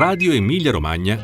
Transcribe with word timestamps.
Radio 0.00 0.32
Emilia 0.32 0.70
Romagna. 0.70 1.18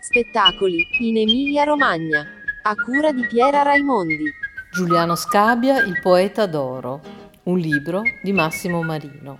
Spettacoli 0.00 0.84
in 0.98 1.16
Emilia 1.16 1.62
Romagna. 1.62 2.26
A 2.62 2.74
cura 2.74 3.12
di 3.12 3.24
Piera 3.24 3.62
Raimondi. 3.62 4.32
Giuliano 4.72 5.14
Scabia, 5.14 5.80
il 5.84 6.00
poeta 6.02 6.46
d'oro. 6.46 7.00
Un 7.44 7.56
libro 7.56 8.02
di 8.20 8.32
Massimo 8.32 8.82
Marino. 8.82 9.38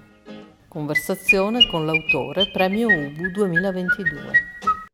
Conversazione 0.69 1.67
con 1.69 1.85
l'autore, 1.85 2.49
premio 2.53 2.87
Ubu 2.87 3.29
2022. 3.33 4.21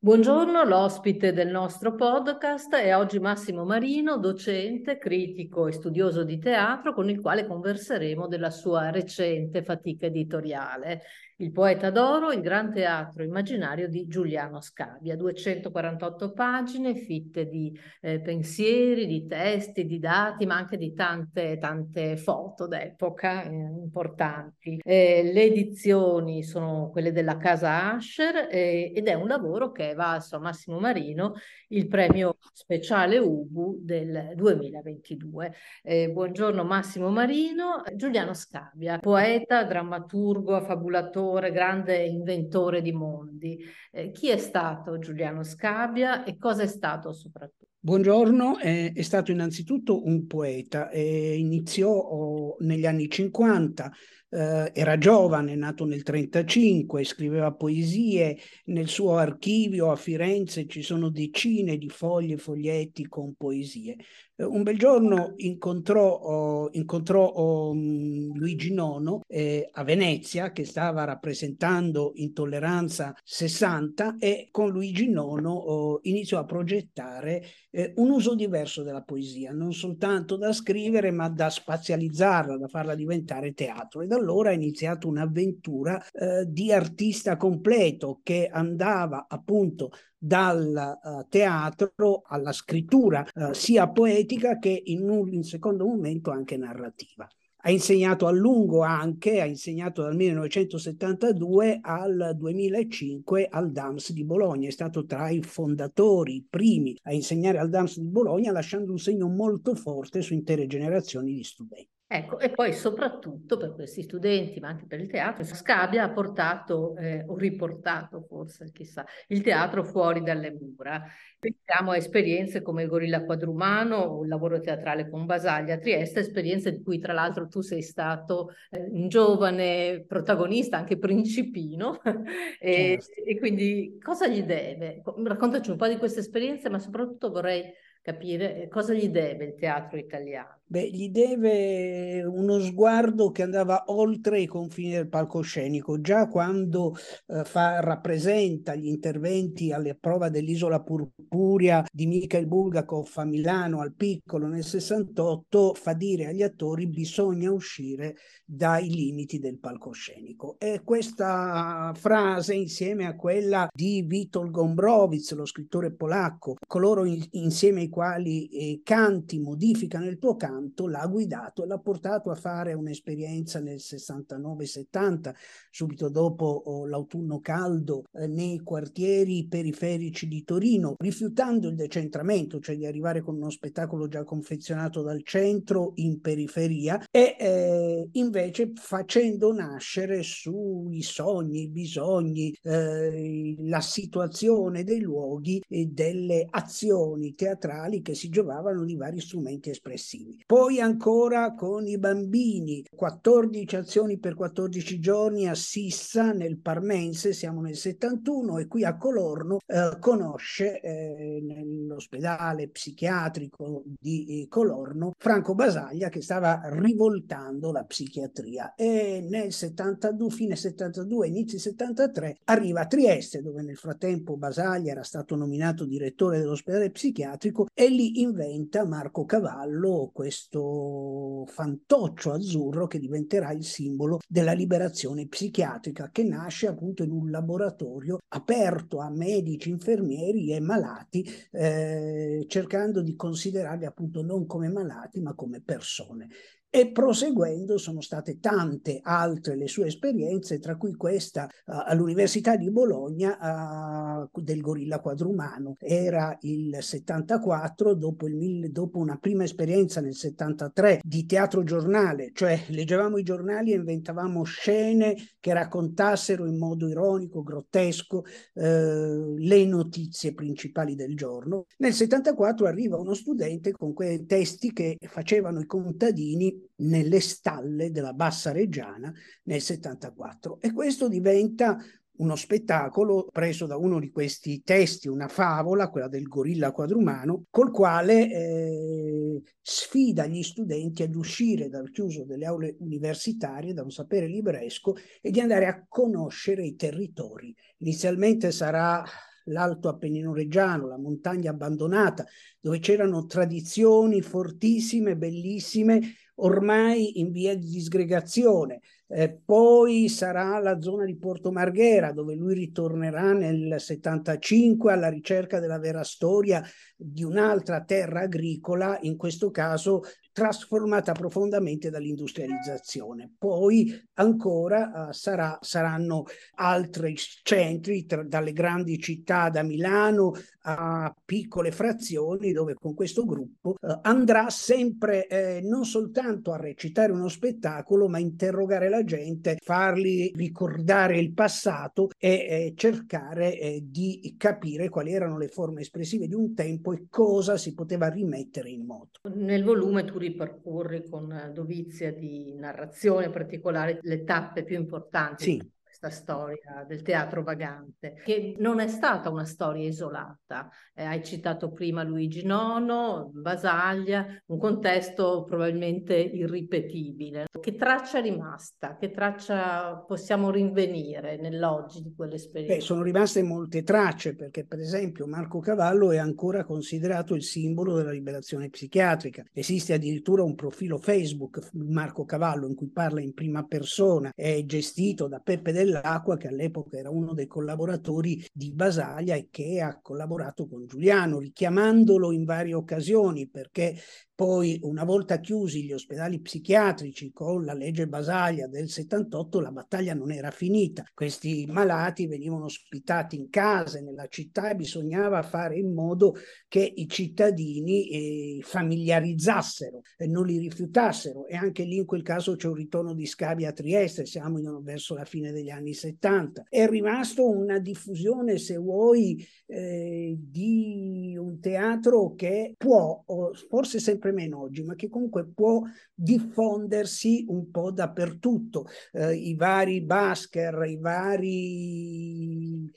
Buongiorno, 0.03 0.64
l'ospite 0.64 1.35
del 1.35 1.48
nostro 1.48 1.95
podcast 1.95 2.75
è 2.75 2.96
oggi 2.96 3.19
Massimo 3.19 3.66
Marino, 3.66 4.16
docente, 4.16 4.96
critico 4.96 5.66
e 5.66 5.73
studioso 5.73 6.25
di 6.25 6.39
teatro, 6.39 6.95
con 6.95 7.11
il 7.11 7.21
quale 7.21 7.46
converseremo 7.46 8.27
della 8.27 8.48
sua 8.48 8.89
recente 8.89 9.62
fatica 9.62 10.07
editoriale. 10.07 11.02
Il 11.41 11.52
poeta 11.52 11.91
d'oro, 11.91 12.33
il 12.33 12.42
Gran 12.42 12.70
Teatro 12.70 13.23
Immaginario 13.23 13.89
di 13.89 14.06
Giuliano 14.06 14.61
Scabia, 14.61 15.16
248 15.16 16.33
pagine 16.33 16.95
fitte 16.95 17.47
di 17.47 17.75
eh, 18.03 18.20
pensieri, 18.20 19.06
di 19.06 19.27
testi, 19.27 19.87
di 19.87 19.98
dati, 19.98 20.45
ma 20.45 20.56
anche 20.56 20.77
di 20.77 20.92
tante, 20.92 21.56
tante 21.59 22.19
foto 22.19 22.67
d'epoca 22.67 23.45
eh, 23.45 23.48
importanti. 23.48 24.80
Eh, 24.83 25.30
le 25.33 25.42
edizioni 25.45 26.42
sono 26.42 26.91
quelle 26.91 27.11
della 27.11 27.39
Casa 27.39 27.95
Asher 27.95 28.48
eh, 28.51 28.92
ed 28.95 29.09
è 29.09 29.14
un 29.14 29.28
lavoro 29.28 29.73
che 29.73 29.90
va 29.95 30.12
a 30.12 30.39
Massimo 30.39 30.79
Marino 30.79 31.35
il 31.69 31.87
premio 31.87 32.37
speciale 32.53 33.19
Ubu 33.19 33.79
del 33.81 34.33
2022. 34.35 35.55
Eh, 35.83 36.11
buongiorno 36.11 36.65
Massimo 36.65 37.11
Marino, 37.11 37.83
Giuliano 37.95 38.34
Scabia, 38.34 38.98
poeta, 38.98 39.65
drammaturgo, 39.65 40.57
affabulatore, 40.57 41.09
autore, 41.21 41.51
grande 41.53 42.05
inventore 42.05 42.83
di 42.83 42.93
mondi. 42.93 43.59
Eh, 43.91 44.11
chi 44.11 44.29
è 44.29 44.37
stato 44.37 44.98
Giuliano 44.98 45.42
Scabia 45.42 46.25
e 46.25 46.36
cosa 46.36 46.62
è 46.62 46.67
stato 46.67 47.12
soprattutto? 47.12 47.69
Buongiorno, 47.83 48.59
è, 48.59 48.92
è 48.92 49.03
stato 49.03 49.31
innanzitutto 49.31 50.05
un 50.05 50.27
poeta, 50.27 50.91
iniziò 50.92 51.91
oh, 51.91 52.57
negli 52.61 52.84
anni 52.84 53.09
50 53.09 53.91
eh, 54.31 54.70
era 54.73 54.97
giovane, 54.97 55.55
nato 55.56 55.84
nel 55.84 56.03
1935, 56.05 57.05
scriveva 57.05 57.53
poesie, 57.53 58.39
nel 58.67 58.89
suo 58.89 59.17
archivio 59.17 59.91
a 59.91 59.97
Firenze 59.97 60.67
ci 60.67 60.83
sono 60.83 61.11
decine 61.11 61.77
di 61.77 61.89
foglie 61.89 62.34
e 62.34 62.39
foglietti 62.39 63.08
con 63.08 63.34
poesie. 63.36 63.97
Eh, 64.36 64.45
un 64.45 64.62
bel 64.62 64.78
giorno 64.78 65.34
incontrò, 65.36 66.08
oh, 66.08 66.69
incontrò 66.73 67.25
oh, 67.27 67.75
Luigi 67.75 68.73
Nono 68.73 69.20
eh, 69.27 69.69
a 69.70 69.84
Venezia 69.84 70.53
che 70.53 70.64
stava 70.64 71.05
rappresentando 71.05 72.12
Intolleranza 72.14 73.14
60 73.23 74.17
e 74.19 74.48
con 74.51 74.70
Luigi 74.70 75.11
Nono 75.11 75.53
oh, 75.53 75.98
iniziò 76.03 76.39
a 76.39 76.45
progettare 76.45 77.42
eh, 77.70 77.92
un 77.97 78.11
uso 78.11 78.34
diverso 78.34 78.83
della 78.83 79.03
poesia, 79.03 79.53
non 79.53 79.73
soltanto 79.73 80.36
da 80.36 80.53
scrivere 80.53 81.11
ma 81.11 81.28
da 81.28 81.51
spazializzarla, 81.51 82.56
da 82.56 82.69
farla 82.69 82.95
diventare 82.95 83.53
teatro. 83.53 84.01
E 84.03 84.06
da 84.06 84.20
allora 84.21 84.51
è 84.51 84.55
iniziata 84.55 85.07
un'avventura 85.07 86.01
eh, 86.13 86.45
di 86.47 86.73
artista 86.73 87.37
completo 87.37 88.21
che 88.23 88.49
andava 88.53 89.27
appunto 89.29 89.91
dal 90.23 90.99
uh, 91.03 91.27
teatro 91.31 92.23
alla 92.27 92.53
scrittura 92.53 93.27
uh, 93.35 93.53
sia 93.53 93.89
poetica 93.89 94.59
che 94.59 94.83
in 94.85 95.09
un 95.09 95.33
in 95.33 95.43
secondo 95.45 95.87
momento 95.87 96.31
anche 96.31 96.59
narrativa. 96.59 97.27
Ha 97.63 97.71
insegnato 97.71 98.27
a 98.27 98.31
lungo 98.31 98.81
anche, 98.81 99.41
ha 99.41 99.45
insegnato 99.45 100.03
dal 100.03 100.17
1972 100.17 101.81
al 101.83 102.35
2005 102.35 103.48
al 103.51 103.71
DAMS 103.71 104.13
di 104.13 104.25
Bologna, 104.25 104.69
è 104.69 104.71
stato 104.71 105.05
tra 105.05 105.29
i 105.29 105.43
fondatori, 105.43 106.37
i 106.37 106.47
primi 106.48 106.97
a 107.03 107.13
insegnare 107.13 107.59
al 107.59 107.69
DAMS 107.69 107.98
di 107.98 108.07
Bologna, 108.07 108.51
lasciando 108.51 108.92
un 108.92 108.98
segno 108.98 109.29
molto 109.29 109.75
forte 109.75 110.23
su 110.23 110.33
intere 110.33 110.67
generazioni 110.67 111.35
di 111.35 111.45
studenti. 111.45 111.99
Ecco, 112.13 112.41
e 112.41 112.51
poi 112.51 112.73
soprattutto 112.73 113.57
per 113.57 113.73
questi 113.73 114.03
studenti, 114.03 114.59
ma 114.59 114.67
anche 114.67 114.85
per 114.85 114.98
il 114.98 115.09
teatro, 115.09 115.45
Scabia 115.45 116.03
ha 116.03 116.11
portato, 116.11 116.97
eh, 116.97 117.23
o 117.25 117.37
riportato 117.37 118.23
forse, 118.29 118.73
chissà, 118.73 119.07
il 119.29 119.43
teatro 119.43 119.85
fuori 119.85 120.21
dalle 120.21 120.51
mura. 120.51 121.05
Pensiamo 121.39 121.93
a 121.93 121.97
esperienze 121.97 122.63
come 122.63 122.83
il 122.83 122.89
Gorilla 122.89 123.25
Quadrumano 123.25 123.95
o 123.95 124.23
il 124.25 124.29
lavoro 124.29 124.59
teatrale 124.59 125.09
con 125.09 125.25
Basaglia 125.25 125.75
a 125.75 125.79
Trieste, 125.79 126.19
esperienze 126.19 126.73
di 126.73 126.83
cui 126.83 126.98
tra 126.98 127.13
l'altro 127.13 127.47
tu 127.47 127.61
sei 127.61 127.81
stato 127.81 128.55
eh, 128.71 128.88
un 128.91 129.06
giovane 129.06 130.05
protagonista, 130.05 130.79
anche 130.79 130.99
principino, 130.99 132.00
e, 132.59 132.99
certo. 133.00 133.25
e 133.25 133.38
quindi 133.38 134.00
cosa 134.03 134.27
gli 134.27 134.43
deve? 134.43 135.00
Raccontaci 135.05 135.71
un 135.71 135.77
po' 135.77 135.87
di 135.87 135.97
queste 135.97 136.19
esperienze, 136.19 136.69
ma 136.71 136.81
soprattutto 136.81 137.31
vorrei 137.31 137.73
capire 138.03 138.67
cosa 138.69 138.94
gli 138.94 139.09
deve 139.11 139.44
il 139.44 139.55
teatro 139.55 139.97
italiano. 139.97 140.60
Beh, 140.70 140.88
gli 140.88 141.08
deve 141.08 142.23
uno 142.23 142.61
sguardo 142.61 143.32
che 143.32 143.43
andava 143.43 143.87
oltre 143.88 144.41
i 144.41 144.47
confini 144.47 144.93
del 144.93 145.08
palcoscenico. 145.08 146.00
Già 146.00 146.29
quando 146.29 146.94
eh, 147.26 147.43
fa, 147.43 147.81
rappresenta 147.81 148.76
gli 148.76 148.87
interventi 148.87 149.73
alle 149.73 149.97
prova 149.97 150.29
dell'Isola 150.29 150.81
Purpuria 150.81 151.85
di 151.93 152.06
Mikhail 152.06 152.47
Bulgakov 152.47 153.11
a 153.17 153.25
Milano 153.25 153.81
al 153.81 153.94
piccolo 153.97 154.47
nel 154.47 154.62
68, 154.62 155.75
fa 155.75 155.93
dire 155.93 156.26
agli 156.26 156.43
attori 156.44 156.87
bisogna 156.87 157.50
uscire 157.50 158.14
dai 158.44 158.91
limiti 158.91 159.41
del 159.41 159.59
palcoscenico. 159.59 160.55
E 160.61 160.82
questa 160.85 161.93
frase, 161.97 162.55
insieme 162.55 163.06
a 163.06 163.17
quella 163.17 163.69
di 163.73 164.06
Witold 164.09 164.53
Gombrowicz, 164.53 165.32
lo 165.32 165.47
scrittore 165.47 165.93
polacco, 165.93 166.55
coloro 166.64 167.05
in, 167.05 167.26
insieme 167.32 167.81
ai 167.81 167.88
quali 167.88 168.47
eh, 168.50 168.81
canti 168.85 169.41
modificano 169.41 170.06
il 170.06 170.19
tuo 170.19 170.37
canto, 170.37 170.59
tanto 170.61 170.87
l'ha 170.87 171.06
guidato 171.06 171.62
e 171.62 171.67
l'ha 171.67 171.79
portato 171.79 172.31
a 172.31 172.35
fare 172.35 172.75
un'esperienza 172.75 173.61
nel 173.61 173.79
69-70, 173.79 175.35
subito 175.71 176.11
dopo 176.11 176.44
oh, 176.44 176.87
l'autunno 176.87 177.41
caldo, 177.41 178.05
eh, 178.12 178.26
nei 178.26 178.59
quartieri 178.59 179.47
periferici 179.49 180.29
di 180.29 180.44
Torino, 180.44 180.94
rifiutando 180.99 181.69
il 181.69 181.76
decentramento, 181.76 182.61
cioè 182.61 182.76
di 182.76 182.87
arrivare 182.87 183.23
con 183.23 183.37
uno 183.37 183.50
spettacolo 183.50 184.06
già 184.06 184.23
confezionato 184.25 185.03
dal 185.03 185.23
centro 185.23 185.93
in 185.97 186.21
periferia 186.21 187.03
e 187.11 187.37
eh, 187.38 188.09
invece 188.12 188.73
facendo 188.75 189.53
nascere 189.53 190.23
sui 190.23 191.03
sogni, 191.03 191.62
i 191.62 191.69
bisogni, 191.69 192.55
eh, 192.62 193.55
la 193.61 193.81
situazione 193.81 194.85
dei 194.85 195.00
luoghi 195.00 195.62
e 195.67 195.87
delle 195.87 196.47
azioni 196.50 197.35
teatrali 197.35 198.03
che 198.03 198.15
si 198.15 198.29
giocavano 198.29 198.85
di 198.85 198.97
vari 198.97 199.21
strumenti 199.21 199.71
espressivi. 199.71 200.43
Poi 200.50 200.81
ancora 200.81 201.55
con 201.55 201.87
i 201.87 201.96
bambini, 201.96 202.84
14 202.93 203.76
azioni 203.76 204.19
per 204.19 204.34
14 204.34 204.99
giorni 204.99 205.46
a 205.46 205.55
Sissa 205.55 206.32
nel 206.32 206.58
Parmense, 206.58 207.32
siamo 207.32 207.61
nel 207.61 207.76
71 207.76 208.58
e 208.58 208.66
qui 208.66 208.82
a 208.82 208.96
Colorno 208.96 209.58
eh, 209.64 209.99
conosce 210.00 210.81
eh, 210.81 211.38
nell'ospedale 211.40 212.69
psichiatrico 212.69 213.84
di 213.96 214.44
Colorno 214.49 215.12
Franco 215.16 215.55
Basaglia 215.55 216.08
che 216.08 216.20
stava 216.20 216.62
rivoltando 216.64 217.70
la 217.70 217.84
psichiatria. 217.84 218.75
E 218.75 219.25
nel 219.31 219.52
72, 219.52 220.31
fine 220.31 220.56
72, 220.56 221.28
inizi 221.28 221.61
73 221.61 222.38
arriva 222.46 222.81
a 222.81 222.87
Trieste 222.87 223.40
dove 223.40 223.62
nel 223.62 223.76
frattempo 223.76 224.37
Basaglia 224.37 224.90
era 224.90 225.05
stato 225.05 225.37
nominato 225.37 225.84
direttore 225.84 226.40
dell'ospedale 226.40 226.90
psichiatrico 226.90 227.69
e 227.72 227.88
lì 227.88 228.20
inventa 228.20 228.84
Marco 228.84 229.25
Cavallo 229.25 230.11
questo 230.12 230.38
questo 230.40 231.44
fantoccio 231.46 232.32
azzurro 232.32 232.87
che 232.87 232.99
diventerà 232.99 233.52
il 233.52 233.64
simbolo 233.64 234.20
della 234.26 234.52
liberazione 234.52 235.26
psichiatrica 235.26 236.09
che 236.11 236.25
nasce 236.25 236.67
appunto 236.67 237.03
in 237.03 237.11
un 237.11 237.31
laboratorio 237.31 238.19
aperto 238.29 239.00
a 239.00 239.11
medici, 239.11 239.69
infermieri 239.69 240.53
e 240.53 240.61
malati, 240.61 241.26
eh, 241.50 242.44
cercando 242.49 243.03
di 243.03 243.15
considerarli 243.17 243.85
appunto 243.85 244.23
non 244.23 244.47
come 244.47 244.69
malati 244.69 245.20
ma 245.20 245.35
come 245.35 245.61
persone. 245.61 246.29
E 246.72 246.93
proseguendo 246.93 247.78
sono 247.78 248.00
state 248.00 248.38
tante 248.38 249.00
altre 249.02 249.56
le 249.56 249.67
sue 249.67 249.88
esperienze, 249.88 250.61
tra 250.61 250.76
cui 250.76 250.94
questa 250.94 251.46
uh, 251.67 251.72
all'Università 251.87 252.55
di 252.55 252.70
Bologna 252.70 254.28
uh, 254.31 254.40
del 254.40 254.61
gorilla 254.61 255.00
quadrumano. 255.00 255.75
Era 255.81 256.38
il 256.43 256.76
74, 256.81 257.94
dopo, 257.94 258.28
il, 258.28 258.70
dopo, 258.70 258.99
una 258.99 259.19
prima 259.19 259.43
esperienza 259.43 260.00
nel 260.00 260.14
73 260.14 261.00
di 261.02 261.26
teatro 261.26 261.64
giornale, 261.64 262.31
cioè 262.32 262.62
leggevamo 262.69 263.19
i 263.19 263.25
giornali 263.25 263.72
e 263.72 263.76
inventavamo 263.76 264.44
scene 264.44 265.17
che 265.40 265.52
raccontassero 265.52 266.46
in 266.46 266.56
modo 266.56 266.87
ironico, 266.87 267.43
grottesco, 267.43 268.19
uh, 268.19 269.34
le 269.37 269.64
notizie 269.64 270.34
principali 270.34 270.94
del 270.94 271.17
giorno. 271.17 271.64
Nel 271.78 271.94
74 271.94 272.69
arriva 272.69 272.96
uno 272.96 273.14
studente 273.14 273.72
con 273.72 273.93
quei 273.93 274.25
testi 274.25 274.72
che 274.72 274.99
facevano 275.00 275.58
i 275.58 275.67
contadini 275.67 276.60
nelle 276.77 277.21
stalle 277.21 277.91
della 277.91 278.12
Bassa 278.12 278.53
Reggiana 278.53 279.12
nel 279.45 279.61
74 279.61 280.61
e 280.61 280.73
questo 280.73 281.09
diventa 281.09 281.79
uno 282.21 282.37
spettacolo 282.37 283.29
preso 283.33 283.67
da 283.67 283.77
uno 283.77 283.99
di 283.99 284.11
questi 284.11 284.62
testi, 284.62 285.09
una 285.09 285.29
favola, 285.29 285.89
quella 285.89 286.09
del 286.09 286.29
gorilla 286.29 286.71
quadrumano, 286.71 287.47
col 287.51 287.71
quale 287.71 288.31
eh, 288.31 289.43
sfida 289.61 290.27
gli 290.27 290.43
studenti 290.43 291.03
ad 291.03 291.15
uscire 291.15 291.69
dal 291.69 291.91
chiuso 291.91 292.25
delle 292.25 292.45
aule 292.45 292.77
universitarie, 292.81 293.73
da 293.73 293.83
un 293.83 293.91
sapere 293.91 294.27
libresco 294.27 294.97
e 295.21 295.31
di 295.31 295.41
andare 295.41 295.67
a 295.67 295.85
conoscere 295.89 296.65
i 296.65 296.77
territori. 296.77 297.55
Inizialmente 297.79 298.53
sarà 298.53 299.03
l'Alto 299.45 299.89
Appennino 299.89 300.35
Reggiano, 300.35 300.87
la 300.87 300.99
montagna 300.99 301.51
abbandonata, 301.51 302.27
dove 302.61 302.79
c'erano 302.81 303.25
tradizioni 303.25 304.21
fortissime, 304.21 305.17
bellissime, 305.17 306.01
ormai 306.45 307.19
in 307.21 307.31
via 307.31 307.57
di 307.57 307.67
disgregazione. 307.67 308.81
Eh, 309.09 309.41
poi 309.45 310.09
sarà 310.09 310.59
la 310.61 310.81
zona 310.81 311.05
di 311.05 311.17
Porto 311.17 311.51
Marghera, 311.51 312.13
dove 312.13 312.35
lui 312.35 312.55
ritornerà 312.55 313.33
nel 313.33 313.81
75 313.81 314.93
alla 314.93 315.09
ricerca 315.09 315.59
della 315.59 315.79
vera 315.79 316.05
storia 316.05 316.63
di 316.97 317.25
un'altra 317.25 317.83
terra 317.83 318.21
agricola, 318.21 318.99
in 319.03 319.17
questo 319.17 319.51
caso 319.51 320.03
trasformata 320.41 321.13
profondamente 321.13 321.91
dall'industrializzazione. 321.91 323.31
Poi 323.37 323.93
ancora 324.15 325.09
uh, 325.09 325.13
sarà, 325.13 325.59
saranno 325.61 326.25
altri 326.55 327.15
centri, 327.43 328.07
tra, 328.07 328.23
dalle 328.23 328.55
grandi 328.55 328.99
città 328.99 329.51
da 329.51 329.63
Milano 329.63 330.33
a 330.63 331.15
piccole 331.27 331.71
frazioni, 331.73 332.53
dove 332.53 332.73
con 332.73 332.95
questo 332.95 333.27
gruppo 333.27 333.75
uh, 333.79 333.99
andrà 334.01 334.49
sempre 334.49 335.27
eh, 335.27 335.61
non 335.63 335.85
soltanto 335.85 336.53
a 336.53 336.57
recitare 336.57 337.13
uno 337.13 337.29
spettacolo, 337.29 338.09
ma 338.09 338.19
interrogare 338.19 338.89
la 338.89 339.05
gente, 339.05 339.59
farli 339.63 340.33
ricordare 340.35 341.19
il 341.19 341.35
passato 341.35 342.09
e 342.17 342.31
eh, 342.31 342.73
cercare 342.77 343.59
eh, 343.59 343.83
di 343.85 344.37
capire 344.39 344.89
quali 344.89 345.13
erano 345.13 345.37
le 345.37 345.49
forme 345.49 345.83
espressive 345.83 346.27
di 346.27 346.35
un 346.35 346.55
tempo 346.55 346.95
e 346.95 347.09
cosa 347.11 347.59
si 347.59 347.75
poteva 347.75 348.09
rimettere 348.09 348.71
in 348.71 348.87
moto. 348.87 349.21
Nel 349.35 349.65
volume 349.65 350.05
tu 350.05 350.17
ripercorri 350.31 351.09
con 351.09 351.50
dovizia 351.53 352.12
di 352.12 352.55
narrazione 352.55 353.31
particolare 353.31 353.99
le 354.03 354.25
tappe 354.25 354.65
più 354.65 354.77
importanti. 354.77 355.44
Sì 355.44 355.79
questa 356.00 356.11
storia 356.11 356.85
del 356.88 357.02
teatro 357.02 357.43
vagante, 357.43 358.14
che 358.25 358.56
non 358.58 358.81
è 358.81 358.88
stata 358.88 359.29
una 359.29 359.44
storia 359.44 359.87
isolata. 359.87 360.70
Eh, 360.94 361.05
hai 361.05 361.23
citato 361.23 361.70
prima 361.73 362.02
Luigi 362.02 362.43
Nono, 362.44 363.31
Basaglia, 363.35 364.26
un 364.47 364.58
contesto 364.58 365.44
probabilmente 365.44 366.14
irripetibile. 366.17 367.44
Che 367.61 367.75
traccia 367.75 368.19
è 368.19 368.23
rimasta? 368.23 368.97
Che 368.97 369.11
traccia 369.11 370.02
possiamo 370.06 370.50
rinvenire 370.50 371.37
nell'oggi 371.37 372.00
di 372.00 372.14
quell'esperienza? 372.14 372.76
Beh, 372.76 372.81
sono 372.81 373.03
rimaste 373.03 373.43
molte 373.43 373.82
tracce 373.82 374.35
perché 374.35 374.64
per 374.64 374.79
esempio 374.79 375.26
Marco 375.26 375.58
Cavallo 375.58 376.12
è 376.12 376.17
ancora 376.17 376.64
considerato 376.64 377.35
il 377.35 377.43
simbolo 377.43 377.94
della 377.94 378.12
liberazione 378.12 378.70
psichiatrica. 378.70 379.44
Esiste 379.53 379.93
addirittura 379.93 380.43
un 380.43 380.55
profilo 380.55 380.96
Facebook 380.96 381.69
Marco 381.75 382.25
Cavallo 382.25 382.67
in 382.67 382.75
cui 382.75 382.88
parla 382.88 383.20
in 383.20 383.35
prima 383.35 383.64
persona, 383.64 384.32
è 384.35 384.64
gestito 384.64 385.29
da 385.29 385.41
Peppe 385.41 385.73
Del 385.73 385.90
dell'Acqua, 385.91 386.37
che 386.37 386.49
all'epoca 386.49 386.97
era 386.97 387.11
uno 387.11 387.35
dei 387.35 387.47
collaboratori 387.47 388.45
di 388.53 388.73
Basaglia 388.73 389.35
e 389.35 389.49
che 389.51 389.81
ha 389.81 390.01
collaborato 390.01 390.67
con 390.67 390.87
Giuliano, 390.87 391.39
richiamandolo 391.39 392.33
in 392.33 392.45
varie 392.45 392.75
occasioni 392.75 393.49
perché 393.49 393.95
poi, 394.41 394.81
una 394.85 395.05
volta 395.05 395.39
chiusi 395.39 395.85
gli 395.85 395.93
ospedali 395.93 396.41
psichiatrici 396.41 397.31
con 397.31 397.63
la 397.63 397.75
legge 397.75 398.09
Basaglia 398.09 398.67
del 398.69 398.89
78, 398.89 399.61
la 399.61 399.71
battaglia 399.71 400.15
non 400.15 400.33
era 400.33 400.51
finita. 400.51 401.05
Questi 401.13 401.67
malati 401.69 402.27
venivano 402.27 402.65
ospitati 402.65 403.37
in 403.37 403.51
case, 403.51 404.01
nella 404.01 404.29
città 404.29 404.71
e 404.71 404.77
bisognava 404.77 405.43
fare 405.43 405.77
in 405.77 405.93
modo 405.93 406.37
che 406.69 406.91
i 406.97 407.07
cittadini 407.07 408.09
eh, 408.09 408.59
familiarizzassero 408.63 410.01
e 410.17 410.27
non 410.27 410.47
li 410.47 410.57
rifiutassero. 410.57 411.47
E 411.47 411.57
anche 411.57 411.83
lì 411.83 411.97
in 411.97 412.07
quel 412.07 412.23
caso 412.23 412.57
c'è 412.57 412.69
un 412.69 412.77
ritorno 412.77 413.13
di 413.13 413.27
scavi 413.27 413.67
a 413.67 413.73
Trieste, 413.73 414.25
siamo 414.25 414.59
in, 414.59 414.81
verso 414.83 415.13
la 415.15 415.27
fine 415.27 415.53
degli 415.53 415.69
anni 415.69 415.93
70. 415.93 416.65
È 416.67 416.87
rimasto 416.87 417.47
una 417.47 417.79
diffusione, 417.79 418.57
se 418.57 418.79
vuoi, 418.79 419.47
eh, 419.67 420.35
di 420.41 421.37
un 421.39 421.61
teatro 421.61 422.35
che 422.35 422.75
può, 422.79 423.23
forse 423.69 423.99
sempre 423.99 424.29
sempre 424.31 424.32
meno 424.32 424.62
oggi, 424.62 424.82
ma 424.82 424.94
che 424.94 425.09
comunque 425.09 425.47
può 425.47 425.82
diffondersi 426.15 427.44
un 427.49 427.71
po' 427.71 427.91
dappertutto. 427.91 428.87
Eh, 429.12 429.35
I 429.35 429.55
vari 429.55 430.00
basker, 430.00 430.85
i 430.87 430.97
vari, 430.97 432.30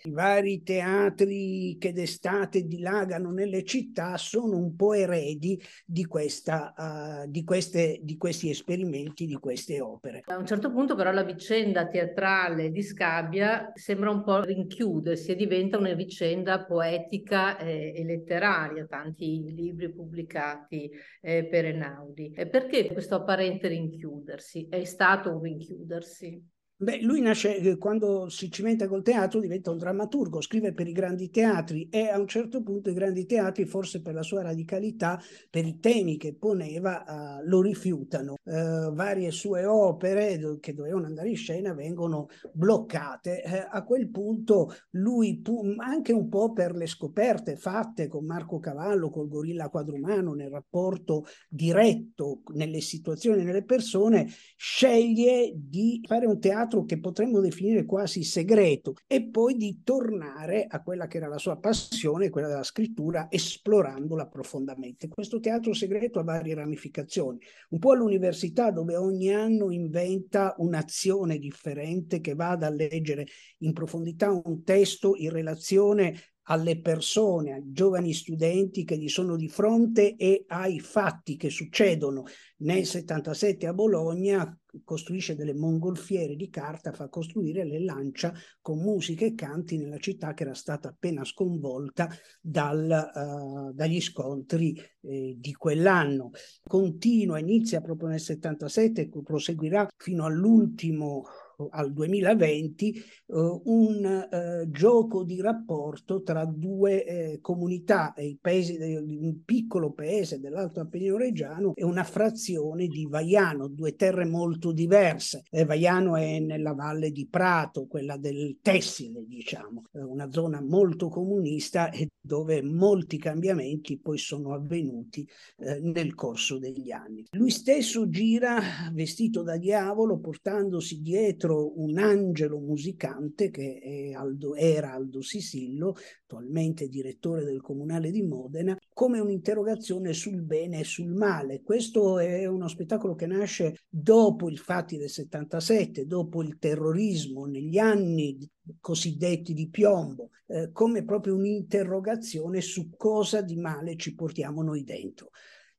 i 0.04 0.12
vari 0.12 0.64
teatri 0.64 1.78
che 1.80 1.94
d'estate 1.94 2.66
dilagano 2.66 3.32
nelle 3.32 3.64
città 3.64 4.18
sono 4.18 4.58
un 4.58 4.76
po' 4.76 4.94
eredi 4.94 5.62
di, 5.86 6.06
questa, 6.06 6.74
uh, 6.76 7.30
di, 7.30 7.44
queste, 7.44 8.00
di 8.02 8.18
questi 8.18 8.50
esperimenti, 8.50 9.26
di 9.26 9.36
queste 9.36 9.80
opere. 9.82 10.24
A 10.26 10.38
un 10.38 10.46
certo 10.46 10.72
punto 10.72 10.96
però 10.96 11.12
la 11.12 11.24
vicenda 11.24 11.88
teatrale 11.88 12.72
di 12.72 12.82
Scabbia 12.82 13.72
sembra 13.74 14.10
un 14.10 14.24
po' 14.24 14.42
rinchiudersi 14.42 15.32
e 15.32 15.36
diventa 15.36 15.78
una 15.78 15.94
vicenda 15.94 16.64
poetica 16.66 17.58
e, 17.58 17.94
e 17.96 18.04
letteraria, 18.04 18.86
tanti 18.86 19.54
libri 19.54 19.92
pubblicati 19.92 20.90
eh, 21.22 21.46
per 21.46 21.66
Enaudi. 21.66 22.32
E 22.36 22.48
perché 22.48 22.92
questo 22.92 23.16
apparente 23.16 23.68
rinchiudersi? 23.68 24.68
È 24.70 24.84
stato 24.84 25.36
un 25.36 25.42
rinchiudersi? 25.42 26.52
Beh, 26.76 27.02
lui 27.02 27.22
nasce 27.22 27.58
eh, 27.58 27.78
quando 27.78 28.28
si 28.30 28.52
cimenta 28.52 28.88
col 28.88 29.04
teatro, 29.04 29.40
diventa 29.40 29.70
un 29.70 29.78
drammaturgo, 29.78 30.42
scrive 30.42 30.74
per 30.74 30.88
i 30.88 30.92
grandi 30.92 31.30
teatri 31.30 31.88
e 31.90 32.10
a 32.10 32.20
un 32.20 32.28
certo 32.28 32.64
punto 32.64 32.90
i 32.90 32.94
grandi 32.94 33.26
teatri, 33.26 33.66
forse 33.66 34.02
per 34.02 34.16
la 34.16 34.24
sua 34.24 34.42
radicalità, 34.42 35.22
per 35.50 35.66
i 35.66 35.80
temi 35.80 36.18
che 36.18 36.34
poneva, 36.34 37.04
uh, 37.08 37.48
lo 37.48 37.62
rifiutano. 37.62 38.36
Uh, 38.44 38.92
varie 38.92 39.32
sue 39.32 39.66
opere 39.66 40.58
che 40.60 40.74
dovevano 40.74 41.06
andare 41.06 41.30
in 41.30 41.38
scena 41.38 41.74
vengono 41.74 42.28
bloccate. 42.52 43.44
Uh, 43.46 43.68
a 43.70 43.84
quel 43.84 44.10
punto 44.10 44.74
lui, 44.92 45.42
anche 45.78 46.12
un 46.12 46.28
po' 46.28 46.52
per 46.54 46.76
le 46.76 46.88
scoperte 46.88 47.56
fatte 47.56 48.08
con 48.08 48.26
Marco 48.26 48.60
Cavallo, 48.60 49.10
col 49.10 49.30
gorilla 49.30 49.70
quadrumano, 49.70 50.34
nel 50.34 50.50
rapporto 50.50 51.26
diretto 51.48 52.42
nelle 52.54 52.82
situazioni, 52.82 53.44
nelle 53.44 53.64
persone, 53.64 54.28
sceglie 54.58 55.54
di 55.56 56.04
fare 56.06 56.26
un 56.26 56.40
teatro 56.40 56.72
teatro 56.74 56.86
che 56.86 57.00
potremmo 57.00 57.40
definire 57.40 57.86
quasi 57.86 58.24
segreto 58.24 58.96
e 59.06 59.24
poi 59.30 59.56
di 59.56 59.82
tornare 59.84 60.66
a 60.68 60.82
quella 60.82 61.08
che 61.08 61.18
era 61.18 61.28
la 61.28 61.38
sua 61.38 61.58
passione, 61.58 62.30
quella 62.30 62.48
della 62.48 62.64
scrittura, 62.64 63.28
esplorandola 63.30 64.28
profondamente. 64.28 65.08
Questo 65.08 65.40
teatro 65.40 65.74
segreto 65.74 66.20
ha 66.20 66.24
varie 66.24 66.56
ramificazioni, 66.56 67.40
un 67.70 67.80
po' 67.80 67.92
all'università 67.92 68.72
dove 68.72 68.96
ogni 68.96 69.32
anno 69.32 69.72
inventa 69.72 70.56
un'azione 70.58 71.38
differente 71.38 72.20
che 72.20 72.34
vada 72.34 72.68
a 72.68 72.72
leggere 72.72 73.28
in 73.60 73.74
profondità 73.74 74.32
un 74.32 74.64
testo 74.64 75.14
in 75.16 75.30
relazione 75.30 76.16
alle 76.48 76.82
persone, 76.82 77.54
ai 77.54 77.72
giovani 77.72 78.12
studenti 78.14 78.84
che 78.84 78.98
gli 78.98 79.08
sono 79.08 79.38
di 79.38 79.48
fronte 79.48 80.16
e 80.18 80.44
ai 80.48 80.80
fatti 80.80 81.38
che 81.38 81.50
succedono. 81.50 82.24
Nel 82.58 82.86
77 82.86 83.66
a 83.68 83.74
Bologna 83.74 84.58
costruisce 84.84 85.36
delle 85.36 85.54
mongolfiere 85.54 86.36
di 86.36 86.50
carta, 86.50 86.92
fa 86.92 87.10
costruire 87.10 87.64
le 87.66 87.84
lancia 87.84 88.34
con 88.62 88.80
musica 88.80 89.26
e 89.26 89.36
canti 89.36 89.78
nella 89.78 90.00
città 90.00 90.34
che 90.34 90.44
era 90.44 90.54
stata 90.54 90.90
appena 90.90 91.24
sconvolta 91.24 92.10
dal, 92.42 93.12
uh, 93.14 93.74
dagli 93.74 94.02
scontri 94.02 94.80
eh, 95.02 95.36
di 95.38 95.54
quell'anno. 95.54 96.32
Continua, 96.68 97.40
inizia 97.40 97.82
proprio 97.82 98.10
nel 98.10 98.20
77 98.20 99.02
e 99.02 99.10
proseguirà 99.24 99.88
fino 99.98 100.26
all'ultimo 100.26 101.26
al 101.72 101.94
2020 101.94 102.94
eh, 102.94 103.02
un 103.28 104.06
eh, 104.06 104.70
gioco 104.70 105.24
di 105.24 105.42
rapporto 105.42 106.22
tra 106.24 106.46
due 106.46 107.06
eh, 107.06 107.40
comunità, 107.42 108.14
i 108.18 108.38
paesi 108.40 108.78
un 108.78 109.44
piccolo 109.44 109.92
paese 109.92 110.40
dell'Alto 110.40 110.80
Appennino 110.80 111.18
Reggiano 111.18 111.74
e 111.76 111.84
una 111.84 112.04
frazione 112.04 112.88
di 112.88 113.06
Vaiano, 113.08 113.68
due 113.68 113.96
terre 113.96 114.26
molto 114.26 114.72
diverse. 114.72 115.44
Eh, 115.50 115.66
Vaiano 115.66 116.16
è 116.16 116.40
nella 116.40 116.74
valle 116.74 117.12
di 117.12 117.28
Prato, 117.28 117.88
quella 117.88 118.18
del 118.18 118.58
tessile, 118.62 119.24
diciamo, 119.26 119.84
eh, 119.94 120.02
una 120.02 120.32
zona 120.32 120.62
molto 120.62 121.10
comunista 121.10 121.90
dove 122.26 122.62
molti 122.62 123.18
cambiamenti 123.18 124.00
poi 124.00 124.18
sono 124.18 124.54
avvenuti 124.54 125.28
eh, 125.58 125.80
nel 125.82 126.16
corso 126.16 126.58
degli 126.58 126.92
anni. 126.92 127.26
Lui 127.32 127.50
stesso 127.50 128.08
gira 128.10 128.60
vestito 128.94 129.44
da 129.44 129.58
diavolo 129.58 130.20
portandosi 130.20 131.02
dietro 131.02 131.43
dietro 131.44 131.80
un 131.80 131.98
angelo 131.98 132.60
musicante 132.60 133.50
che 133.50 134.14
Aldo, 134.16 134.56
era 134.56 134.94
Aldo 134.94 135.22
Sisillo, 135.22 135.96
attualmente 136.24 136.88
direttore 136.88 137.44
del 137.44 137.62
Comunale 137.62 138.12
di 138.12 138.24
Modena, 138.24 138.78
come 138.94 139.20
un'interrogazione 139.20 140.14
sul 140.14 140.42
bene 140.42 140.80
e 140.80 140.84
sul 140.84 141.14
male. 141.14 141.62
Questo 141.62 142.20
è 142.20 142.46
uno 142.46 142.68
spettacolo 142.68 143.14
che 143.16 143.26
nasce 143.26 143.80
dopo 143.90 144.50
i 144.50 144.58
fatti 144.58 144.98
del 144.98 145.10
77, 145.10 146.06
dopo 146.06 146.42
il 146.42 146.58
terrorismo, 146.58 147.46
negli 147.46 147.78
anni 147.78 148.38
cosiddetti 148.80 149.54
di 149.54 149.68
piombo, 149.70 150.30
eh, 150.48 150.72
come 150.72 151.04
proprio 151.04 151.36
un'interrogazione 151.36 152.62
su 152.62 152.92
cosa 152.96 153.42
di 153.42 153.58
male 153.58 153.98
ci 153.98 154.16
portiamo 154.16 154.64
noi 154.64 154.84
dentro. 154.84 155.32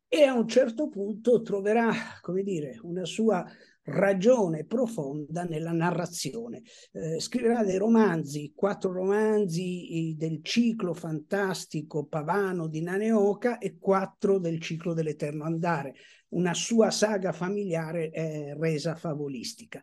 E 0.06 0.22
a 0.22 0.34
un 0.34 0.46
certo 0.46 0.88
punto 0.88 1.42
troverà, 1.42 1.92
come 2.20 2.42
dire, 2.42 2.78
una 2.82 3.04
sua 3.04 3.44
ragione 3.84 4.64
profonda 4.64 5.44
nella 5.44 5.72
narrazione. 5.72 6.62
Eh, 6.92 7.20
scriverà 7.20 7.64
dei 7.64 7.76
romanzi, 7.76 8.52
quattro 8.54 8.92
romanzi 8.92 10.14
del 10.16 10.40
ciclo 10.42 10.94
fantastico 10.94 12.06
pavano 12.06 12.68
di 12.68 12.80
Naneoka 12.82 13.58
e 13.58 13.76
quattro 13.78 14.38
del 14.38 14.60
ciclo 14.60 14.94
dell'Eterno 14.94 15.44
Andare, 15.44 15.94
una 16.30 16.54
sua 16.54 16.90
saga 16.90 17.32
familiare 17.32 18.10
eh, 18.10 18.54
resa 18.58 18.94
favolistica. 18.94 19.82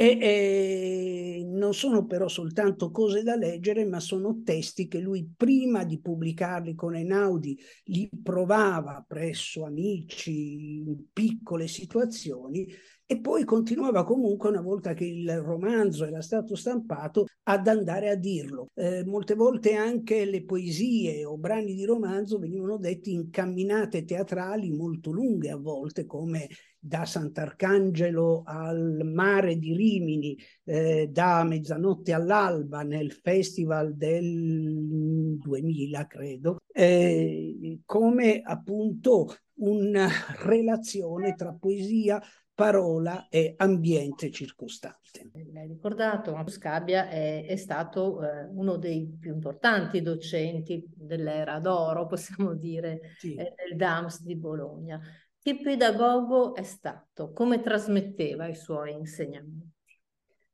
E, 0.00 0.16
e, 0.20 1.44
non 1.44 1.74
sono 1.74 2.06
però 2.06 2.28
soltanto 2.28 2.92
cose 2.92 3.24
da 3.24 3.34
leggere, 3.34 3.84
ma 3.84 3.98
sono 3.98 4.42
testi 4.44 4.86
che 4.86 5.00
lui 5.00 5.28
prima 5.36 5.82
di 5.82 5.98
pubblicarli 5.98 6.76
con 6.76 6.94
Einaudi 6.94 7.58
li 7.86 8.08
provava 8.22 9.04
presso 9.04 9.64
amici 9.64 10.76
in 10.76 11.06
piccole 11.12 11.66
situazioni 11.66 12.64
e 13.10 13.20
poi 13.22 13.44
continuava 13.44 14.04
comunque, 14.04 14.50
una 14.50 14.60
volta 14.60 14.92
che 14.92 15.06
il 15.06 15.40
romanzo 15.40 16.04
era 16.04 16.20
stato 16.20 16.54
stampato, 16.54 17.24
ad 17.44 17.66
andare 17.66 18.10
a 18.10 18.14
dirlo. 18.14 18.68
Eh, 18.74 19.02
molte 19.02 19.34
volte 19.34 19.72
anche 19.72 20.26
le 20.26 20.44
poesie 20.44 21.24
o 21.24 21.38
brani 21.38 21.72
di 21.74 21.86
romanzo 21.86 22.38
venivano 22.38 22.76
detti 22.76 23.14
in 23.14 23.30
camminate 23.30 24.04
teatrali 24.04 24.70
molto 24.70 25.10
lunghe 25.10 25.48
a 25.48 25.56
volte, 25.56 26.04
come 26.04 26.48
da 26.78 27.06
Sant'Arcangelo 27.06 28.42
al 28.44 29.00
mare 29.04 29.56
di 29.56 29.74
Rimini, 29.74 30.36
eh, 30.64 31.08
da 31.10 31.44
mezzanotte 31.44 32.12
all'alba 32.12 32.82
nel 32.82 33.10
festival 33.12 33.96
del 33.96 35.38
2000, 35.38 36.06
credo, 36.06 36.58
eh, 36.70 37.80
come 37.86 38.42
appunto 38.44 39.34
una 39.60 40.08
relazione 40.42 41.34
tra 41.34 41.54
poesia, 41.54 42.22
parola 42.58 43.28
e 43.28 43.54
ambiente 43.56 44.32
circostante. 44.32 45.30
L'hai 45.52 45.68
ricordato, 45.68 46.36
Scabbia 46.48 47.08
è, 47.08 47.46
è 47.46 47.54
stato 47.54 48.20
eh, 48.20 48.46
uno 48.46 48.76
dei 48.76 49.06
più 49.16 49.32
importanti 49.32 50.02
docenti 50.02 50.84
dell'era 50.92 51.60
d'oro, 51.60 52.06
possiamo 52.06 52.54
dire, 52.54 53.14
sì. 53.16 53.36
eh, 53.36 53.54
del 53.54 53.76
DAMS 53.76 54.24
di 54.24 54.34
Bologna. 54.34 55.00
Che 55.40 55.60
pedagogo 55.60 56.56
è 56.56 56.64
stato? 56.64 57.30
Come 57.30 57.60
trasmetteva 57.60 58.48
i 58.48 58.56
suoi 58.56 58.92
insegnamenti? 58.92 59.76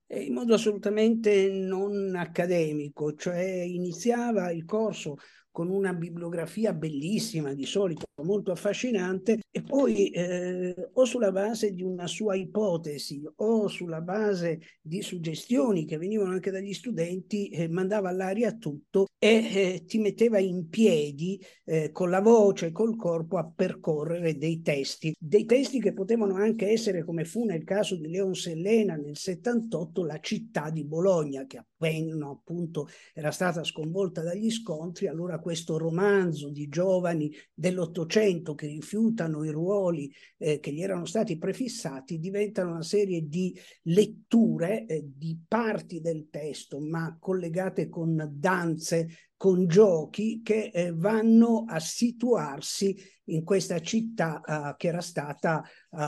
In 0.08 0.34
modo 0.34 0.52
assolutamente 0.52 1.50
non 1.50 2.14
accademico, 2.16 3.14
cioè 3.14 3.40
iniziava 3.40 4.50
il 4.52 4.66
corso 4.66 5.16
con 5.54 5.70
una 5.70 5.94
bibliografia 5.94 6.73
bellissima, 6.73 7.54
di 7.54 7.64
solito 7.64 8.06
molto 8.25 8.50
affascinante, 8.50 9.38
e 9.52 9.62
poi 9.62 10.08
eh, 10.08 10.90
o 10.94 11.04
sulla 11.04 11.30
base 11.30 11.73
di 11.73 11.84
una 11.84 12.08
sua 12.08 12.34
ipotesi 12.34 13.23
o 13.37 13.68
sulla 13.68 14.00
base 14.00 14.61
di 14.82 15.00
suggestioni 15.00 15.84
che 15.84 15.96
venivano 15.96 16.32
anche 16.32 16.50
dagli 16.50 16.75
studenti, 16.75 17.50
eh, 17.50 17.68
mandava 17.68 18.08
all'aria 18.08 18.52
tutto 18.56 19.06
e 19.16 19.28
eh, 19.28 19.84
ti 19.87 19.99
metteva 19.99 20.40
in 20.40 20.68
piedi 20.68 21.40
eh, 21.66 21.92
con 21.92 22.11
la 22.11 22.20
voce, 22.20 22.73
col 22.73 22.96
corpo 22.96 23.38
a 23.38 23.49
percorrere 23.49 24.37
dei 24.37 24.61
testi, 24.61 25.14
dei 25.16 25.44
testi 25.44 25.80
che 25.80 25.92
potevano 25.92 26.34
anche 26.34 26.68
essere, 26.68 27.04
come 27.04 27.25
fu 27.25 27.44
nel 27.44 27.62
caso 27.62 27.94
di 27.94 28.08
Leon 28.08 28.34
Sellena 28.34 28.96
nel 28.96 29.16
78, 29.16 30.04
la 30.04 30.18
città 30.18 30.70
di 30.70 30.84
Bologna, 30.84 31.46
che 31.46 31.58
appena 31.58 32.28
appunto 32.28 32.88
era 33.12 33.30
stata 33.30 33.62
sconvolta 33.62 34.20
dagli 34.20 34.50
scontri, 34.50 35.06
allora 35.06 35.38
questo 35.44 35.76
romanzo 35.76 36.48
di 36.48 36.70
giovani 36.70 37.30
dell'Ottocento 37.52 38.54
che 38.54 38.66
rifiutano 38.66 39.44
i 39.44 39.50
ruoli 39.50 40.10
eh, 40.38 40.58
che 40.58 40.72
gli 40.72 40.80
erano 40.80 41.04
stati 41.04 41.36
prefissati 41.36 42.18
diventano 42.18 42.70
una 42.70 42.82
serie 42.82 43.28
di 43.28 43.54
letture 43.82 44.86
eh, 44.86 45.04
di 45.04 45.38
parti 45.46 46.00
del 46.00 46.28
testo, 46.30 46.80
ma 46.80 47.14
collegate 47.20 47.90
con 47.90 48.26
danze, 48.32 49.08
con 49.36 49.66
giochi 49.66 50.40
che 50.42 50.70
eh, 50.72 50.94
vanno 50.94 51.64
a 51.68 51.78
situarsi 51.78 52.96
in 53.24 53.44
questa 53.44 53.80
città 53.80 54.40
uh, 54.42 54.76
che 54.78 54.88
era 54.88 55.02
stata 55.02 55.62
uh, 55.90 55.98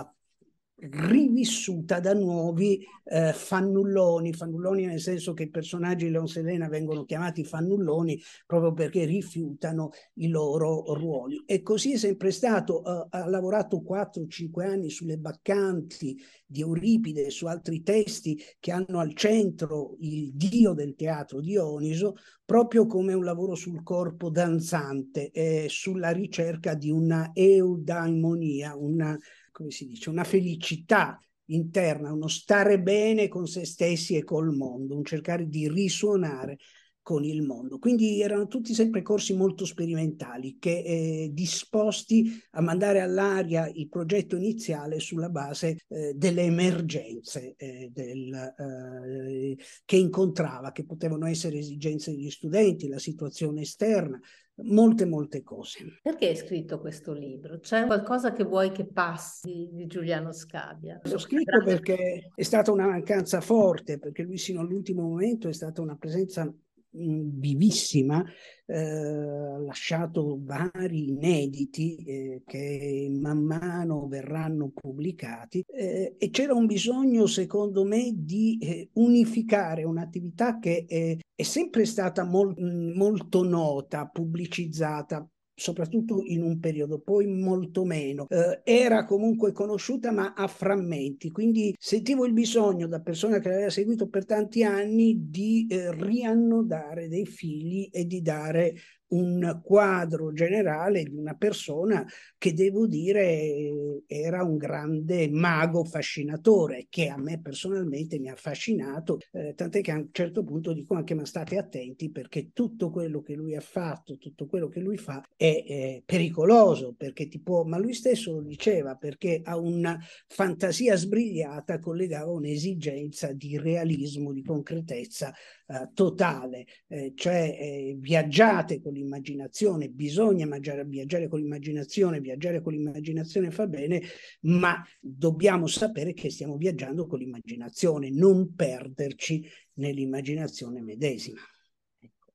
rivissuta 0.78 2.00
da 2.00 2.12
nuovi 2.12 2.86
eh, 3.04 3.32
fannulloni, 3.32 4.32
fannulloni 4.32 4.84
nel 4.84 5.00
senso 5.00 5.32
che 5.32 5.44
i 5.44 5.50
personaggi 5.50 6.04
di 6.06 6.10
Leon 6.10 6.28
Selena 6.28 6.68
vengono 6.68 7.04
chiamati 7.04 7.44
fannulloni 7.44 8.20
proprio 8.44 8.72
perché 8.72 9.04
rifiutano 9.04 9.90
i 10.14 10.28
loro 10.28 10.92
ruoli. 10.94 11.42
E 11.46 11.62
così 11.62 11.92
è 11.92 11.96
sempre 11.96 12.30
stato, 12.30 12.82
uh, 12.84 13.06
ha 13.08 13.26
lavorato 13.26 13.82
4-5 13.82 14.66
anni 14.66 14.90
sulle 14.90 15.16
baccanti 15.16 16.20
di 16.46 16.60
Euripide 16.60 17.30
su 17.30 17.46
altri 17.46 17.82
testi 17.82 18.40
che 18.60 18.70
hanno 18.70 19.00
al 19.00 19.14
centro 19.14 19.96
il 20.00 20.32
dio 20.32 20.72
del 20.72 20.94
teatro 20.94 21.40
Dioniso, 21.40 22.14
proprio 22.44 22.86
come 22.86 23.12
un 23.12 23.24
lavoro 23.24 23.54
sul 23.54 23.82
corpo 23.82 24.30
danzante, 24.30 25.30
eh, 25.30 25.66
sulla 25.68 26.10
ricerca 26.10 26.74
di 26.74 26.90
una 26.90 27.30
eudaimonia, 27.34 28.76
una 28.76 29.18
come 29.56 29.70
si 29.70 29.86
dice, 29.86 30.10
una 30.10 30.24
felicità 30.24 31.18
interna, 31.46 32.12
uno 32.12 32.28
stare 32.28 32.78
bene 32.78 33.26
con 33.28 33.46
se 33.46 33.64
stessi 33.64 34.14
e 34.14 34.22
col 34.22 34.54
mondo, 34.54 34.94
un 34.94 35.04
cercare 35.04 35.48
di 35.48 35.66
risuonare 35.66 36.58
con 37.06 37.22
il 37.22 37.42
mondo. 37.42 37.78
Quindi 37.78 38.20
erano 38.20 38.48
tutti 38.48 38.74
sempre 38.74 39.00
corsi 39.00 39.32
molto 39.32 39.64
sperimentali, 39.64 40.56
che 40.58 40.78
eh, 40.78 41.30
disposti 41.32 42.36
a 42.50 42.60
mandare 42.60 43.00
all'aria 43.00 43.70
il 43.72 43.88
progetto 43.88 44.34
iniziale 44.34 44.98
sulla 44.98 45.28
base 45.28 45.76
eh, 45.86 46.14
delle 46.16 46.42
emergenze 46.42 47.54
eh, 47.58 47.90
del, 47.92 48.34
eh, 48.34 49.56
che 49.84 49.96
incontrava, 49.96 50.72
che 50.72 50.84
potevano 50.84 51.26
essere 51.26 51.58
esigenze 51.58 52.10
degli 52.10 52.28
studenti, 52.28 52.88
la 52.88 52.98
situazione 52.98 53.60
esterna, 53.60 54.20
molte, 54.64 55.04
molte 55.04 55.44
cose. 55.44 56.00
Perché 56.02 56.26
hai 56.26 56.36
scritto 56.36 56.80
questo 56.80 57.12
libro? 57.12 57.60
C'è 57.60 57.86
qualcosa 57.86 58.32
che 58.32 58.42
vuoi 58.42 58.72
che 58.72 58.84
passi 58.84 59.68
di 59.70 59.86
Giuliano 59.86 60.32
Scabbia? 60.32 61.00
L'ho 61.04 61.18
scritto 61.18 61.62
perché 61.62 62.30
è 62.34 62.42
stata 62.42 62.72
una 62.72 62.88
mancanza 62.88 63.40
forte, 63.40 64.00
perché 64.00 64.24
lui 64.24 64.38
sino 64.38 64.60
all'ultimo 64.60 65.02
momento 65.02 65.48
è 65.48 65.52
stata 65.52 65.80
una 65.80 65.94
presenza 65.94 66.52
vivissima, 66.96 68.24
eh, 68.66 69.58
lasciato 69.60 70.38
vari 70.42 71.08
inediti 71.08 71.96
eh, 71.96 72.42
che 72.46 73.08
man 73.20 73.44
mano 73.44 74.06
verranno 74.08 74.70
pubblicati 74.74 75.64
eh, 75.66 76.16
e 76.18 76.30
c'era 76.30 76.54
un 76.54 76.66
bisogno, 76.66 77.26
secondo 77.26 77.84
me, 77.84 78.12
di 78.14 78.58
eh, 78.60 78.88
unificare 78.94 79.84
un'attività 79.84 80.58
che 80.58 80.86
è 80.86 81.42
sempre 81.42 81.84
stata 81.84 82.24
mol- 82.24 82.56
molto 82.94 83.44
nota, 83.44 84.06
pubblicizzata, 84.06 85.28
soprattutto 85.56 86.22
in 86.22 86.42
un 86.42 86.60
periodo, 86.60 87.00
poi 87.00 87.26
molto 87.26 87.84
meno. 87.84 88.26
Eh, 88.28 88.60
era 88.62 89.04
comunque 89.06 89.52
conosciuta 89.52 90.12
ma 90.12 90.34
a 90.34 90.46
frammenti, 90.46 91.30
quindi 91.30 91.74
sentivo 91.78 92.26
il 92.26 92.34
bisogno 92.34 92.86
da 92.86 93.00
persona 93.00 93.38
che 93.38 93.48
l'aveva 93.48 93.70
seguito 93.70 94.08
per 94.08 94.26
tanti 94.26 94.62
anni 94.62 95.30
di 95.30 95.66
eh, 95.68 95.92
riannodare 95.94 97.08
dei 97.08 97.24
fili 97.24 97.86
e 97.86 98.04
di 98.04 98.20
dare 98.20 98.74
un 99.08 99.60
quadro 99.62 100.32
generale 100.32 101.04
di 101.04 101.14
una 101.14 101.34
persona 101.34 102.04
che 102.36 102.52
devo 102.52 102.86
dire 102.86 104.02
era 104.06 104.42
un 104.42 104.56
grande 104.56 105.28
mago 105.28 105.84
fascinatore 105.84 106.86
che 106.88 107.08
a 107.08 107.16
me 107.16 107.40
personalmente 107.40 108.18
mi 108.18 108.28
ha 108.28 108.32
affascinato, 108.32 109.18
eh, 109.32 109.54
tant'è 109.54 109.80
che 109.80 109.92
a 109.92 109.96
un 109.96 110.08
certo 110.10 110.42
punto 110.42 110.72
dico 110.72 110.94
anche 110.94 111.14
ma 111.14 111.24
state 111.24 111.56
attenti 111.56 112.10
perché 112.10 112.50
tutto 112.52 112.90
quello 112.90 113.22
che 113.22 113.34
lui 113.34 113.54
ha 113.54 113.60
fatto, 113.60 114.18
tutto 114.18 114.46
quello 114.46 114.68
che 114.68 114.80
lui 114.80 114.96
fa 114.96 115.22
è 115.36 115.44
eh, 115.44 116.02
pericoloso 116.04 116.94
perché 116.96 117.28
ti 117.28 117.40
ma 117.64 117.78
lui 117.78 117.94
stesso 117.94 118.32
lo 118.32 118.42
diceva 118.42 118.96
perché 118.96 119.40
ha 119.44 119.56
una 119.56 119.98
fantasia 120.26 120.96
sbrigliata 120.96 121.78
collegava 121.78 122.32
un'esigenza 122.32 123.32
di 123.32 123.56
realismo, 123.58 124.32
di 124.32 124.42
concretezza 124.42 125.32
eh, 125.68 125.90
totale, 125.94 126.64
eh, 126.86 127.12
cioè 127.16 127.56
eh, 127.58 127.96
viaggiate 127.98 128.80
con 128.80 128.92
l'immaginazione, 128.92 129.88
bisogna 129.88 130.46
mangiare, 130.46 130.84
viaggiare 130.84 131.26
con 131.26 131.40
l'immaginazione, 131.40 132.20
viaggiare 132.20 132.62
con 132.62 132.72
l'immaginazione 132.72 133.50
fa 133.50 133.66
bene, 133.66 134.00
ma 134.42 134.80
dobbiamo 135.00 135.66
sapere 135.66 136.12
che 136.12 136.30
stiamo 136.30 136.56
viaggiando 136.56 137.06
con 137.06 137.18
l'immaginazione, 137.18 138.10
non 138.10 138.54
perderci 138.54 139.44
nell'immaginazione 139.74 140.80
medesima. 140.80 141.40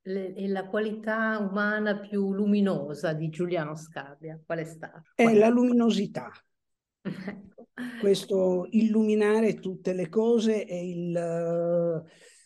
E 0.03 0.47
la 0.47 0.67
qualità 0.67 1.37
umana 1.37 1.99
più 1.99 2.33
luminosa 2.33 3.13
di 3.13 3.29
Giuliano 3.29 3.75
Scabbia, 3.75 4.41
qual 4.45 4.59
è 4.59 4.65
stata? 4.65 5.03
È 5.15 5.33
la 5.33 5.47
luminosità. 5.47 6.29
Ecco. 7.73 7.99
Questo 7.99 8.67
illuminare 8.71 9.55
tutte 9.55 9.93
le 9.93 10.07
cose 10.07 10.65
e 10.67 10.89
il 10.89 12.03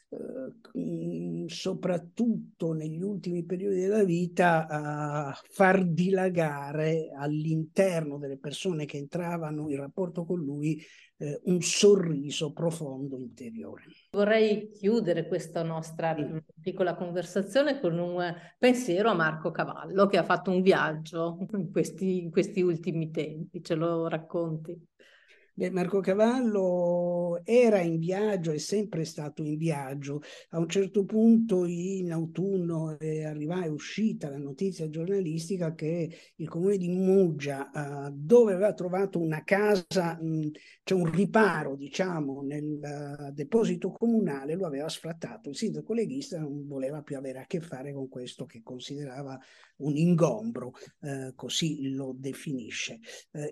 eh, 0.09 1.45
soprattutto 1.47 2.73
negli 2.73 3.01
ultimi 3.01 3.43
periodi 3.43 3.81
della 3.81 4.03
vita, 4.03 4.67
a 4.67 5.39
far 5.49 5.85
dilagare 5.85 7.11
all'interno 7.15 8.17
delle 8.17 8.37
persone 8.37 8.85
che 8.85 8.97
entravano 8.97 9.69
in 9.69 9.77
rapporto 9.77 10.25
con 10.25 10.39
lui 10.39 10.81
eh, 11.17 11.39
un 11.45 11.61
sorriso 11.61 12.51
profondo 12.51 13.17
interiore. 13.17 13.83
Vorrei 14.11 14.71
chiudere 14.71 15.27
questa 15.27 15.63
nostra 15.63 16.15
sì. 16.15 16.25
piccola 16.59 16.95
conversazione 16.95 17.79
con 17.79 17.97
un 17.97 18.33
pensiero 18.57 19.09
a 19.09 19.13
Marco 19.13 19.51
Cavallo 19.51 20.07
che 20.07 20.17
ha 20.17 20.23
fatto 20.23 20.51
un 20.51 20.61
viaggio 20.61 21.37
in 21.53 21.71
questi, 21.71 22.23
in 22.23 22.31
questi 22.31 22.61
ultimi 22.61 23.11
tempi. 23.11 23.63
Ce 23.63 23.75
lo 23.75 24.07
racconti? 24.07 24.93
Beh, 25.57 25.69
Marco 25.69 26.01
Cavallo 26.01 27.39
era 27.45 27.79
in 27.79 27.97
viaggio, 27.97 28.51
è 28.51 28.57
sempre 28.57 29.05
stato 29.05 29.41
in 29.41 29.55
viaggio. 29.55 30.21
A 30.49 30.59
un 30.59 30.67
certo 30.67 31.05
punto 31.05 31.63
in 31.63 32.11
autunno 32.11 32.99
è 32.99 33.23
arrivata, 33.23 33.63
è 33.63 33.69
uscita 33.69 34.29
la 34.29 34.37
notizia 34.37 34.89
giornalistica 34.89 35.73
che 35.73 36.13
il 36.35 36.49
comune 36.49 36.75
di 36.75 36.89
Muggia, 36.89 37.71
uh, 37.73 38.11
dove 38.13 38.51
aveva 38.51 38.73
trovato 38.73 39.17
una 39.17 39.45
casa, 39.45 40.19
mh, 40.21 40.49
cioè 40.83 40.99
un 40.99 41.09
riparo, 41.09 41.77
diciamo, 41.77 42.41
nel 42.41 42.77
uh, 42.81 43.31
deposito 43.31 43.91
comunale, 43.91 44.55
lo 44.55 44.65
aveva 44.65 44.89
sfrattato. 44.89 45.47
Il 45.47 45.55
sindaco 45.55 45.93
leghista 45.93 46.37
non 46.37 46.67
voleva 46.67 47.01
più 47.01 47.15
avere 47.15 47.39
a 47.39 47.45
che 47.45 47.61
fare 47.61 47.93
con 47.93 48.09
questo 48.09 48.45
che 48.45 48.61
considerava 48.61 49.39
un 49.77 49.95
ingombro, 49.95 50.73
uh, 50.99 51.33
così 51.33 51.93
lo 51.93 52.13
definisce. 52.17 52.99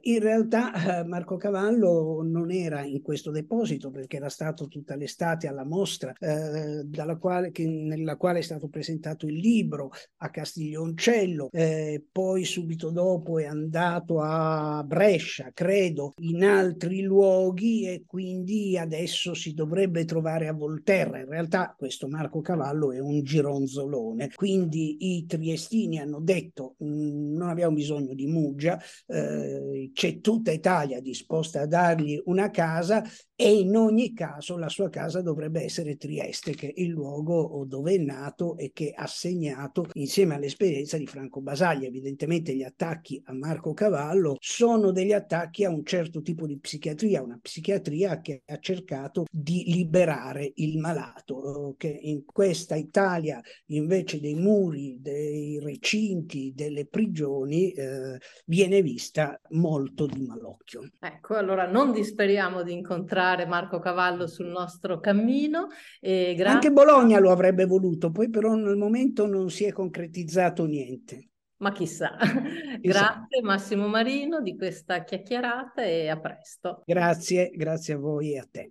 in 0.01 0.19
realtà 0.19 1.05
Marco 1.05 1.38
Cavallo 1.38 1.92
non 2.23 2.51
era 2.51 2.83
in 2.83 3.01
questo 3.01 3.31
deposito 3.31 3.89
perché 3.89 4.17
era 4.17 4.29
stato 4.29 4.67
tutta 4.67 4.95
l'estate 4.95 5.47
alla 5.47 5.65
mostra 5.65 6.13
eh, 6.19 6.85
quale, 7.19 7.51
che, 7.51 7.65
nella 7.65 8.17
quale 8.17 8.39
è 8.39 8.41
stato 8.41 8.67
presentato 8.67 9.25
il 9.25 9.35
libro 9.35 9.91
a 10.17 10.29
Castiglioncello, 10.29 11.50
eh, 11.51 12.03
poi 12.12 12.43
subito 12.45 12.89
dopo 12.89 13.39
è 13.39 13.45
andato 13.45 14.19
a 14.19 14.83
Brescia, 14.85 15.51
credo, 15.53 16.13
in 16.21 16.43
altri 16.43 17.01
luoghi 17.01 17.88
e 17.88 18.03
quindi 18.05 18.77
adesso 18.77 19.33
si 19.33 19.53
dovrebbe 19.53 20.05
trovare 20.05 20.47
a 20.47 20.53
Volterra. 20.53 21.19
In 21.19 21.29
realtà 21.29 21.73
questo 21.77 22.07
Marco 22.07 22.41
Cavallo 22.41 22.91
è 22.91 23.00
un 23.00 23.23
gironzolone, 23.23 24.31
quindi 24.33 25.17
i 25.17 25.25
triestini 25.25 26.00
hanno 26.00 26.19
detto 26.19 26.75
mm, 26.83 27.35
non 27.35 27.50
abbiamo 27.50 27.75
bisogno 27.75 28.13
di 28.13 28.27
Muggia, 28.27 28.79
eh, 29.07 29.91
c'è 29.93 30.19
tutta 30.19 30.51
Italia 30.51 31.01
disposta 31.01 31.62
a 31.62 31.67
dare 31.67 31.83
dargli 31.88 32.22
una 32.25 32.50
casa 32.50 33.04
e 33.43 33.59
in 33.59 33.75
ogni 33.75 34.13
caso 34.13 34.57
la 34.57 34.69
sua 34.69 34.88
casa 34.89 35.21
dovrebbe 35.21 35.62
essere 35.62 35.97
Trieste, 35.97 36.55
che 36.55 36.69
è 36.69 36.73
il 36.77 36.88
luogo 36.88 37.65
dove 37.67 37.95
è 37.95 37.97
nato 37.97 38.55
e 38.55 38.71
che 38.73 38.93
ha 38.95 39.05
segnato 39.05 39.85
insieme 39.95 40.35
all'esperienza 40.35 40.95
di 40.95 41.05
Franco 41.07 41.41
Basaglia. 41.41 41.88
Evidentemente 41.88 42.55
gli 42.55 42.63
attacchi 42.63 43.21
a 43.25 43.33
Marco 43.33 43.73
Cavallo 43.73 44.38
sono 44.39 44.91
degli 44.91 45.12
attacchi 45.12 45.65
a 45.65 45.69
un 45.69 45.83
certo 45.83 46.21
tipo 46.21 46.47
di 46.47 46.57
psichiatria, 46.57 47.21
una 47.21 47.38
psichiatria 47.41 48.21
che 48.21 48.43
ha 48.45 48.59
cercato 48.59 49.25
di 49.29 49.65
liberare 49.73 50.50
il 50.55 50.77
malato, 50.77 51.75
che 51.77 51.89
in 51.89 52.23
questa 52.23 52.75
Italia 52.75 53.41
invece 53.65 54.21
dei 54.21 54.35
muri, 54.35 55.00
dei 55.01 55.59
recinti, 55.59 56.53
delle 56.55 56.85
prigioni 56.85 57.71
eh, 57.71 58.19
viene 58.45 58.81
vista 58.81 59.38
molto 59.50 60.05
di 60.05 60.21
malocchio. 60.21 60.88
Ecco, 60.97 61.35
allora 61.35 61.69
non 61.69 61.91
disperiamo 61.91 62.63
di 62.63 62.71
incontrare 62.71 63.31
Marco 63.46 63.80
Cavallo 63.80 64.28
sul 64.28 64.48
nostro 64.48 65.00
cammino. 65.00 65.68
E 66.00 66.34
grazie. 66.36 66.54
Anche 66.54 66.72
Bologna 66.72 67.20
lo 67.20 67.32
avrebbe 67.32 67.66
voluto, 67.66 68.12
poi 68.12 68.30
però 68.30 68.52
al 68.54 68.78
momento 68.78 69.26
non 69.26 69.50
si 69.50 69.65
è 69.65 69.72
concretizzato 69.72 70.65
niente. 70.65 71.30
Ma 71.58 71.72
chissà. 71.72 72.17
chissà. 72.19 72.78
Grazie 72.82 73.41
Massimo 73.41 73.88
Marino 73.88 74.41
di 74.41 74.58
questa 74.58 75.04
chiacchierata 75.04 75.84
e 75.84 76.10
a 76.10 76.19
presto. 76.19 76.84
Grazie, 76.86 77.52
grazie 77.52 77.93
a 77.93 77.98
voi 77.98 78.34
e 78.34 78.39
a 78.39 78.48
te. 78.50 78.69